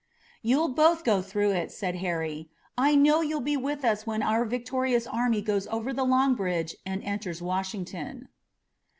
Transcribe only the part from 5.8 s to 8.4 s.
the Long Bridge and enters Washington."